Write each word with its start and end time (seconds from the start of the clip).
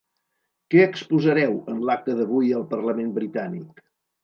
Què 0.73 0.79
exposareu 0.85 1.53
en 1.75 1.85
l’acte 1.91 2.17
d’avui 2.23 2.51
al 2.63 2.67
parlament 2.75 3.15
britànic? 3.21 3.89